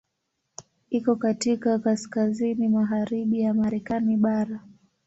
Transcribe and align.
Iko 0.89 1.15
katika 1.15 1.79
kaskazini 1.79 2.67
magharibi 2.69 3.41
ya 3.41 3.53
Marekani 3.53 4.17
bara. 4.17 4.61